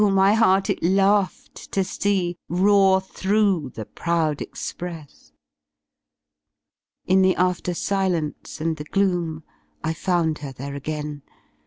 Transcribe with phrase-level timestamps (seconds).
[0.09, 5.31] my heart it laughed to see Roar through the proud express.
[7.05, 9.43] In the after silence and the gloom
[9.83, 11.21] I found her there again.